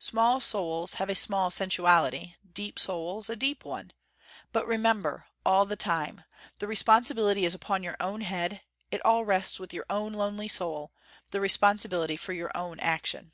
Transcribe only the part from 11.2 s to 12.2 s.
the responsibility